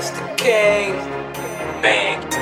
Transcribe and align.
Mr. 0.00 0.34
King. 0.38 0.94
Bang. 1.82 2.39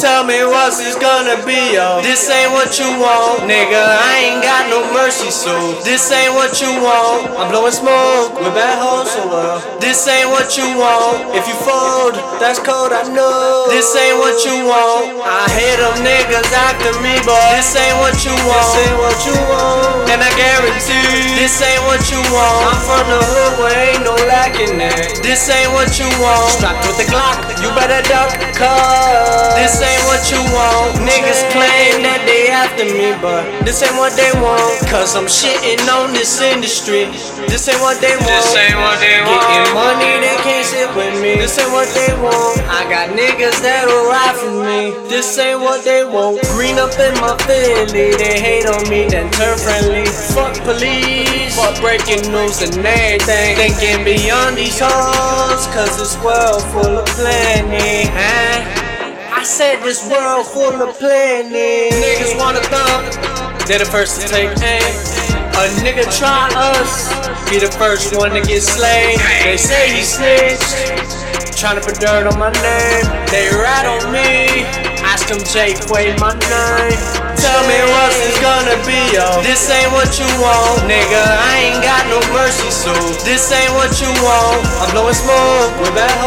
Tell 0.00 0.24
me 0.24 0.40
what's 0.48 0.80
this 0.80 0.96
gonna 0.96 1.36
be, 1.44 1.76
yo. 1.76 2.00
This 2.00 2.24
ain't 2.32 2.56
what 2.56 2.72
you 2.80 2.88
want, 2.96 3.44
nigga. 3.44 3.76
I 3.76 4.32
ain't 4.32 4.40
got 4.40 4.72
no 4.72 4.80
mercy, 4.96 5.28
so 5.28 5.52
this 5.84 6.08
ain't 6.08 6.32
what 6.32 6.56
you 6.56 6.72
want. 6.80 7.28
I'm 7.36 7.52
blowing 7.52 7.76
smoke 7.76 8.32
with 8.40 8.48
bad 8.56 8.80
hoes, 8.80 9.12
so 9.12 9.28
well. 9.28 9.60
This 9.76 10.00
ain't 10.08 10.32
what 10.32 10.56
you 10.56 10.64
want. 10.80 11.36
If 11.36 11.44
you 11.44 11.52
fold, 11.68 12.16
that's 12.40 12.56
cold, 12.56 12.96
I 12.96 13.12
know. 13.12 13.68
This 13.68 13.92
ain't 13.92 14.16
what 14.16 14.40
you 14.40 14.64
want. 14.64 15.20
I 15.20 15.44
hate 15.52 15.76
them 15.76 15.92
niggas 16.00 16.48
after 16.48 16.96
me, 17.04 17.20
boy. 17.28 17.36
this 17.60 17.68
ain't 17.76 18.00
what 18.00 18.16
you 18.24 18.32
want. 18.48 18.72
This 18.72 18.80
ain't 18.80 18.96
what 19.04 19.18
you 19.28 19.36
want. 19.52 20.16
And 20.16 20.24
I 20.24 20.32
guarantee 20.32 21.36
this 21.36 21.60
ain't 21.60 21.84
what 21.84 22.00
you 22.08 22.24
want. 22.32 22.72
I'm 22.72 22.80
from 22.88 23.04
the 23.04 23.20
hood 23.20 23.49
This 25.30 25.46
ain't 25.46 25.70
what 25.70 25.94
you 25.94 26.10
want. 26.18 26.50
Strapped 26.58 26.82
with 26.90 26.98
the 26.98 27.06
Glock, 27.06 27.38
you 27.62 27.70
better 27.78 28.02
duck, 28.10 28.34
cuz 28.50 29.54
this 29.54 29.78
ain't 29.78 30.02
what 30.10 30.26
you 30.26 30.42
want. 30.50 30.98
Niggas 31.06 31.46
claim 31.54 32.02
that 32.02 32.26
they 32.26 32.50
after 32.50 32.82
me, 32.82 33.14
but 33.22 33.46
this 33.62 33.78
ain't 33.78 33.94
what 33.94 34.10
they 34.18 34.34
want. 34.42 34.58
Cause 34.90 35.14
I'm 35.14 35.30
shitting 35.30 35.86
on 35.86 36.10
this 36.10 36.42
industry. 36.42 37.06
This 37.46 37.70
ain't 37.70 37.78
what 37.78 38.02
they 38.02 38.18
want. 38.18 38.42
This 38.42 38.58
ain't 38.58 38.74
what 38.82 38.98
they 38.98 39.09
This 41.50 41.66
ain't 41.66 41.72
what 41.72 41.88
they 41.98 42.14
want. 42.22 42.62
I 42.70 42.86
got 42.86 43.10
niggas 43.10 43.58
that'll 43.58 44.06
ride 44.06 44.38
for 44.38 44.54
me. 44.62 44.94
This 45.10 45.36
ain't 45.36 45.58
what 45.58 45.82
they 45.82 46.04
want. 46.04 46.40
Green 46.54 46.78
up 46.78 46.94
in 46.94 47.12
my 47.18 47.34
Philly, 47.42 48.14
they 48.14 48.38
hate 48.38 48.66
on 48.70 48.88
me, 48.88 49.10
then 49.10 49.26
turn 49.32 49.58
friendly. 49.58 50.06
Fuck 50.30 50.54
police, 50.62 51.58
fuck 51.58 51.74
breaking 51.82 52.30
news 52.30 52.62
and 52.62 52.78
everything. 52.78 53.58
Thinking 53.58 54.04
beyond 54.06 54.58
these 54.58 54.78
hoes, 54.78 55.66
cause 55.74 55.98
this 55.98 56.14
world 56.22 56.62
full 56.70 57.02
of 57.02 57.06
plenty. 57.18 58.06
Huh? 58.14 59.34
I 59.34 59.42
said 59.42 59.82
this 59.82 60.06
world 60.08 60.46
full 60.46 60.78
of 60.80 60.96
plenty. 61.00 61.90
Niggas 61.90 62.38
wanna 62.38 62.62
thump, 62.70 63.66
they're 63.66 63.80
the 63.80 63.90
first 63.90 64.20
to 64.22 64.28
take 64.28 64.54
aim. 64.62 65.19
A 65.60 65.68
nigga 65.84 66.08
try 66.08 66.48
us, 66.56 67.12
be 67.52 67.60
the 67.60 67.68
first 67.76 68.16
one 68.16 68.32
to 68.32 68.40
get 68.40 68.64
slain. 68.64 69.20
They 69.44 69.60
say 69.60 69.92
he 69.92 70.00
snitched, 70.00 70.72
trying 71.60 71.76
to 71.76 71.84
put 71.84 72.00
dirt 72.00 72.24
on 72.24 72.40
my 72.40 72.48
name. 72.64 73.04
They 73.28 73.52
rat 73.52 73.84
on 73.84 74.08
me, 74.08 74.64
ask 75.04 75.28
them 75.28 75.36
Jake, 75.52 75.76
wait 75.92 76.16
my 76.16 76.32
name. 76.48 76.96
Tell 77.36 77.60
me 77.68 77.76
what's 77.92 78.16
this 78.24 78.40
gonna 78.40 78.72
be, 78.88 78.96
yo. 79.12 79.44
This 79.44 79.68
ain't 79.68 79.92
what 79.92 80.08
you 80.16 80.24
want, 80.40 80.80
nigga. 80.88 81.24
I 81.28 81.76
ain't 81.76 81.84
got 81.84 82.08
no 82.08 82.24
mercy, 82.32 82.72
so 82.72 82.96
this 83.28 83.52
ain't 83.52 83.76
what 83.76 83.92
you 84.00 84.08
want. 84.24 84.64
I'm 84.80 84.88
blowing 84.96 85.12
smoke 85.12 85.76
with 85.76 85.92
bad 85.92 86.19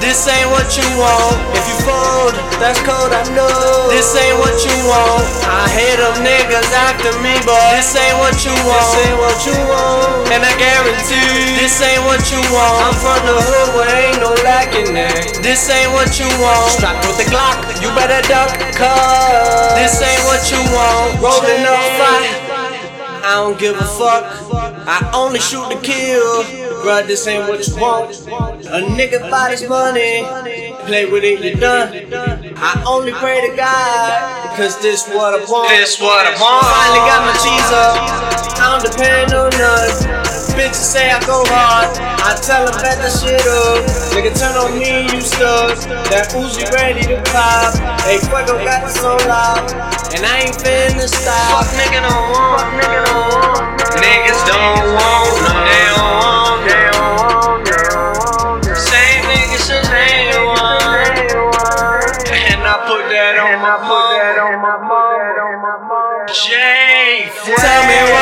this 0.00 0.26
ain't 0.28 0.48
what 0.50 0.68
you 0.76 0.86
want. 0.96 1.36
If 1.56 1.64
you 1.68 1.76
fold, 1.84 2.34
that's 2.60 2.80
cold, 2.84 3.12
I 3.12 3.24
know. 3.32 3.88
This 3.92 4.12
ain't 4.16 4.36
what 4.40 4.56
you 4.62 4.74
want. 4.88 5.24
I 5.46 5.68
hate 5.70 5.98
them 6.00 6.16
niggas 6.24 6.70
after 6.72 7.12
me, 7.20 7.36
but 7.44 7.58
this 7.76 7.92
ain't 7.96 8.16
what 8.20 8.36
you 8.44 8.54
want. 8.64 8.84
This 8.84 9.06
ain't 9.06 9.18
what 9.20 9.38
you 9.44 9.56
want. 9.68 10.32
And 10.32 10.42
I 10.44 10.52
guarantee 10.56 11.60
this 11.60 11.76
ain't 11.80 12.04
what 12.04 12.22
you 12.32 12.40
want. 12.52 12.76
I'm 12.84 12.96
from 13.00 13.20
the 13.24 13.36
hood 13.36 13.68
where 13.76 13.90
ain't 13.90 14.20
no 14.20 14.32
lacking 14.44 14.92
that. 14.94 15.40
This 15.42 15.68
ain't 15.68 15.92
what 15.92 16.16
you 16.20 16.28
want. 16.40 16.72
Strapped 16.76 17.04
with 17.06 17.18
the 17.18 17.28
Glock, 17.28 17.60
you 17.82 17.88
better 17.96 18.20
duck, 18.28 18.50
cuz 18.76 19.76
this 19.76 19.96
ain't 20.00 20.24
what 20.28 20.42
you 20.52 20.60
want. 20.72 21.20
Rolling 21.20 21.64
up 21.64 21.82
fire. 21.98 22.50
I 23.22 23.34
don't 23.34 23.58
give 23.58 23.76
a 23.76 23.84
fuck. 23.84 24.24
I 24.88 25.10
only 25.14 25.40
shoot 25.40 25.68
to 25.70 25.78
kill. 25.80 26.69
Bruh, 26.80 27.06
this 27.06 27.26
ain't 27.26 27.46
what 27.46 27.60
you 27.68 27.76
want. 27.76 28.16
A 28.72 28.80
nigga 28.96 29.30
buy 29.30 29.50
this 29.50 29.68
money. 29.68 30.24
Play 30.88 31.04
with 31.04 31.24
it, 31.24 31.44
you 31.44 31.60
done. 31.60 31.92
I 32.56 32.82
only 32.88 33.12
pray 33.12 33.48
to 33.48 33.54
God. 33.54 34.56
Cause 34.56 34.80
this 34.80 35.06
what 35.08 35.36
I 35.36 35.44
want. 35.44 35.68
This 35.68 36.00
what 36.00 36.24
I 36.24 36.32
want. 36.40 36.64
Finally 36.64 37.04
got 37.04 37.20
my 37.28 37.36
cheese 37.36 37.70
up. 37.76 38.00
I 38.60 38.64
don't 38.72 38.84
depend 38.84 39.32
on 39.36 39.50
none. 39.60 39.92
Bitches 40.56 40.88
say 40.88 41.10
I 41.10 41.20
go 41.28 41.44
hard. 41.52 41.92
I 42.00 42.32
tell 42.40 42.64
them 42.64 42.74
bet 42.80 42.96
that 42.96 43.12
shit 43.12 43.44
up. 43.44 43.84
Nigga 44.16 44.32
turn 44.32 44.56
on 44.56 44.72
me, 44.72 45.04
you 45.12 45.20
stuck. 45.20 45.76
That 46.08 46.32
Uzi 46.32 46.64
ready 46.72 47.04
to 47.12 47.20
pop. 47.28 47.76
Hey, 48.08 48.18
Fuego 48.24 48.56
got 48.64 48.88
the 48.88 48.92
so 48.92 49.16
loud. 49.28 49.68
And 50.16 50.24
I 50.24 50.48
ain't 50.48 50.56
finna 50.56 51.08
stop. 51.08 51.64
Fuck 51.64 51.76
nigga 51.76 52.00
don't 52.08 52.24
want, 52.32 52.66
nigga 52.80 53.04
don't 53.04 53.34
want. 53.36 53.39
My 63.70 63.78
put 63.86 64.06
that 64.18 64.34
on 64.42 64.58
my 64.58 64.82
Jay, 66.26 67.30
Tell 67.30 67.82
me 67.86 67.98
what's 68.10 68.19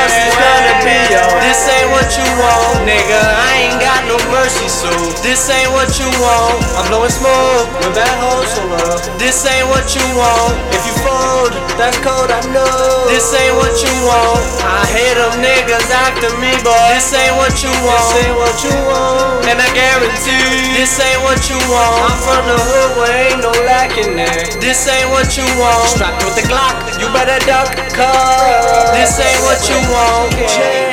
this 5.29 5.45
ain't 5.53 5.69
what 5.77 5.93
you 6.01 6.09
want. 6.25 6.57
I'm 6.81 6.89
blowing 6.89 7.13
smoke 7.13 7.69
with 7.85 7.93
bad 7.93 8.17
hoes, 8.17 8.49
so 8.49 8.65
uh, 8.65 8.97
this 9.21 9.45
ain't 9.45 9.69
what 9.69 9.85
you 9.93 10.01
want. 10.17 10.57
If 10.73 10.81
you 10.89 10.97
fold, 11.05 11.53
that's 11.77 12.01
cold, 12.01 12.33
I 12.33 12.41
know. 12.49 12.65
This 13.13 13.29
ain't 13.37 13.53
what 13.61 13.77
you 13.77 13.93
want. 14.09 14.41
I 14.65 14.89
hate 14.89 15.21
them 15.21 15.37
niggas 15.45 15.93
after 15.93 16.33
me, 16.41 16.49
but 16.65 16.81
this 16.97 17.13
ain't 17.13 17.37
what 17.37 17.53
you 17.61 17.69
want. 17.85 18.09
This 18.09 18.25
ain't 18.25 18.37
what 18.41 18.57
you 18.65 18.75
want. 18.89 19.45
And 19.53 19.61
I 19.61 19.69
guarantee 19.77 20.81
this 20.81 20.97
ain't 20.97 21.21
what 21.21 21.45
you 21.53 21.61
want. 21.69 22.09
I'm 22.09 22.19
from 22.25 22.43
the 22.49 22.57
hood 22.57 22.91
where 22.97 23.13
ain't 23.29 23.45
no 23.45 23.53
lacking 23.69 24.17
that. 24.17 24.57
This 24.65 24.81
ain't 24.89 25.13
what 25.13 25.37
you 25.37 25.45
want. 25.61 25.93
Strapped 25.93 26.25
with 26.25 26.41
the 26.41 26.45
Glock, 26.49 26.97
you 26.97 27.05
better 27.13 27.37
duck, 27.45 27.69
cuz 27.93 28.97
this 28.97 29.13
ain't 29.21 29.45
what 29.45 29.61
you 29.69 29.77
want. 29.93 30.33
Jay. 30.57 30.88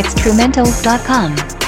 It's 0.00 0.14
Trumentals.com. 0.14 1.59